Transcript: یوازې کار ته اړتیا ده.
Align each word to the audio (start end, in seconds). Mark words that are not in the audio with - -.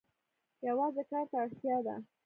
یوازې 0.67 1.03
کار 1.11 1.25
ته 1.31 1.35
اړتیا 1.43 1.77
ده. 1.85 1.95